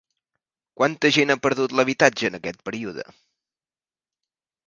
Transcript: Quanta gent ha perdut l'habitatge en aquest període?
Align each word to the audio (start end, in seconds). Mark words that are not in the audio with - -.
Quanta 0.79 1.11
gent 1.17 1.33
ha 1.33 1.35
perdut 1.43 1.75
l'habitatge 1.79 2.31
en 2.33 2.39
aquest 2.39 2.65
període? 2.69 3.05